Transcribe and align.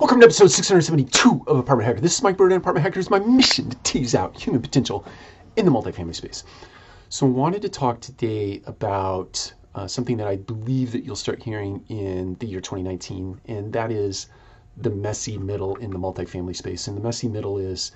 Welcome 0.00 0.20
to 0.20 0.26
episode 0.26 0.52
672 0.52 1.42
of 1.48 1.58
Apartment 1.58 1.88
Hacker. 1.88 2.00
This 2.00 2.14
is 2.14 2.22
Mike 2.22 2.36
Brewer 2.36 2.50
and 2.50 2.58
Apartment 2.58 2.84
Hacker. 2.84 3.00
It's 3.00 3.10
my 3.10 3.18
mission 3.18 3.68
to 3.68 3.76
tease 3.78 4.14
out 4.14 4.40
human 4.40 4.62
potential 4.62 5.04
in 5.56 5.64
the 5.64 5.72
multifamily 5.72 6.14
space. 6.14 6.44
So 7.08 7.26
I 7.26 7.30
wanted 7.30 7.62
to 7.62 7.68
talk 7.68 7.98
today 8.00 8.62
about 8.66 9.52
uh, 9.74 9.88
something 9.88 10.16
that 10.18 10.28
I 10.28 10.36
believe 10.36 10.92
that 10.92 11.02
you'll 11.02 11.16
start 11.16 11.42
hearing 11.42 11.84
in 11.88 12.36
the 12.38 12.46
year 12.46 12.60
2019, 12.60 13.40
and 13.46 13.72
that 13.72 13.90
is 13.90 14.28
the 14.76 14.90
messy 14.90 15.36
middle 15.36 15.74
in 15.74 15.90
the 15.90 15.98
multifamily 15.98 16.54
space. 16.54 16.86
And 16.86 16.96
the 16.96 17.02
messy 17.02 17.26
middle 17.26 17.58
is 17.58 17.90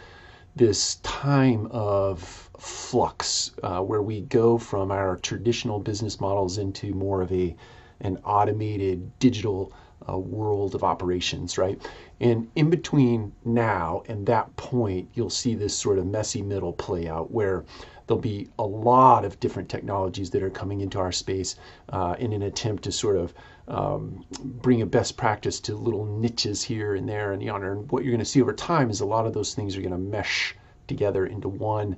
this 0.56 0.96
time 1.04 1.68
of 1.70 2.50
flux 2.58 3.52
uh, 3.62 3.78
where 3.78 4.02
we 4.02 4.22
go 4.22 4.58
from 4.58 4.90
our 4.90 5.18
traditional 5.18 5.78
business 5.78 6.20
models 6.20 6.58
into 6.58 6.94
more 6.94 7.22
of 7.22 7.30
a 7.30 7.54
an 8.00 8.18
automated 8.24 9.16
digital 9.20 9.72
uh, 10.08 10.18
world 10.18 10.74
of 10.74 10.84
operations, 10.84 11.58
right? 11.58 11.80
And 12.20 12.48
in 12.54 12.70
between 12.70 13.32
now 13.44 14.02
and 14.06 14.26
that 14.26 14.54
point, 14.56 15.08
you'll 15.14 15.30
see 15.30 15.54
this 15.54 15.76
sort 15.76 15.98
of 15.98 16.06
messy 16.06 16.42
middle 16.42 16.72
play 16.72 17.08
out 17.08 17.30
where 17.30 17.64
there'll 18.06 18.20
be 18.20 18.48
a 18.58 18.64
lot 18.64 19.24
of 19.24 19.40
different 19.40 19.68
technologies 19.68 20.30
that 20.30 20.42
are 20.42 20.50
coming 20.50 20.80
into 20.80 20.98
our 20.98 21.12
space 21.12 21.56
uh, 21.90 22.16
in 22.18 22.32
an 22.32 22.42
attempt 22.42 22.84
to 22.84 22.92
sort 22.92 23.16
of 23.16 23.32
um, 23.68 24.24
bring 24.40 24.82
a 24.82 24.86
best 24.86 25.16
practice 25.16 25.60
to 25.60 25.76
little 25.76 26.04
niches 26.04 26.62
here 26.62 26.94
and 26.94 27.08
there 27.08 27.32
and 27.32 27.42
yonder. 27.42 27.72
And 27.72 27.90
what 27.90 28.04
you're 28.04 28.12
going 28.12 28.18
to 28.18 28.24
see 28.24 28.42
over 28.42 28.52
time 28.52 28.90
is 28.90 29.00
a 29.00 29.06
lot 29.06 29.26
of 29.26 29.32
those 29.32 29.54
things 29.54 29.76
are 29.76 29.80
going 29.80 29.92
to 29.92 29.98
mesh 29.98 30.56
together 30.88 31.26
into 31.26 31.48
one 31.48 31.96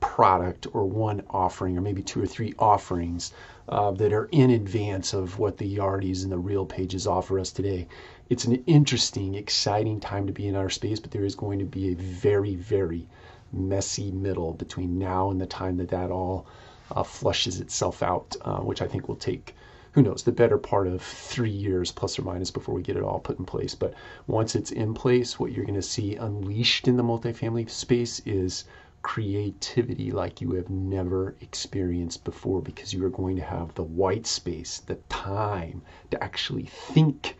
product 0.00 0.66
or 0.72 0.84
one 0.84 1.22
offering 1.30 1.78
or 1.78 1.80
maybe 1.80 2.02
two 2.02 2.22
or 2.22 2.26
three 2.26 2.52
offerings 2.58 3.32
uh, 3.68 3.90
that 3.92 4.12
are 4.12 4.28
in 4.32 4.50
advance 4.50 5.12
of 5.12 5.38
what 5.38 5.58
the 5.58 5.76
Yardis 5.76 6.24
and 6.24 6.32
the 6.32 6.40
RealPages 6.40 7.06
offer 7.06 7.38
us 7.38 7.52
today. 7.52 7.86
It's 8.28 8.44
an 8.44 8.64
interesting, 8.66 9.34
exciting 9.34 10.00
time 10.00 10.26
to 10.26 10.32
be 10.32 10.48
in 10.48 10.56
our 10.56 10.70
space, 10.70 10.98
but 11.00 11.10
there 11.10 11.24
is 11.24 11.34
going 11.34 11.58
to 11.58 11.64
be 11.64 11.90
a 11.90 11.94
very, 11.94 12.54
very 12.56 13.06
messy 13.52 14.10
middle 14.10 14.52
between 14.54 14.98
now 14.98 15.30
and 15.30 15.40
the 15.40 15.46
time 15.46 15.76
that 15.76 15.90
that 15.90 16.10
all 16.10 16.46
uh, 16.90 17.02
flushes 17.02 17.60
itself 17.60 18.02
out, 18.02 18.36
uh, 18.42 18.58
which 18.58 18.82
I 18.82 18.88
think 18.88 19.08
will 19.08 19.16
take 19.16 19.54
who 19.92 20.02
knows, 20.02 20.22
the 20.22 20.30
better 20.30 20.56
part 20.56 20.86
of 20.86 21.02
three 21.02 21.50
years 21.50 21.90
plus 21.90 22.16
or 22.16 22.22
minus 22.22 22.50
before 22.52 22.74
we 22.74 22.82
get 22.82 22.96
it 22.96 23.02
all 23.02 23.18
put 23.18 23.40
in 23.40 23.44
place. 23.44 23.74
But 23.74 23.92
once 24.28 24.54
it's 24.54 24.70
in 24.70 24.94
place, 24.94 25.40
what 25.40 25.50
you're 25.50 25.64
going 25.64 25.74
to 25.74 25.82
see 25.82 26.14
unleashed 26.14 26.86
in 26.86 26.96
the 26.96 27.02
multifamily 27.02 27.68
space 27.68 28.20
is 28.24 28.64
creativity 29.02 30.10
like 30.10 30.40
you 30.40 30.52
have 30.52 30.68
never 30.68 31.34
experienced 31.40 32.24
before 32.24 32.60
because 32.60 32.92
you 32.92 33.04
are 33.04 33.10
going 33.10 33.36
to 33.36 33.42
have 33.42 33.74
the 33.74 33.82
white 33.82 34.26
space, 34.26 34.80
the 34.80 34.96
time 35.08 35.82
to 36.10 36.22
actually 36.22 36.64
think 36.64 37.36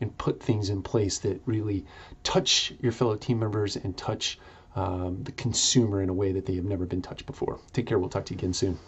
and 0.00 0.16
put 0.18 0.42
things 0.42 0.70
in 0.70 0.82
place 0.82 1.18
that 1.18 1.40
really 1.46 1.84
touch 2.22 2.72
your 2.80 2.92
fellow 2.92 3.16
team 3.16 3.38
members 3.38 3.76
and 3.76 3.96
touch 3.96 4.38
um, 4.76 5.22
the 5.24 5.32
consumer 5.32 6.02
in 6.02 6.08
a 6.08 6.14
way 6.14 6.32
that 6.32 6.46
they 6.46 6.54
have 6.54 6.64
never 6.64 6.86
been 6.86 7.02
touched 7.02 7.26
before. 7.26 7.58
Take 7.72 7.86
care. 7.86 7.98
We'll 7.98 8.08
talk 8.08 8.26
to 8.26 8.34
you 8.34 8.38
again 8.38 8.52
soon. 8.52 8.78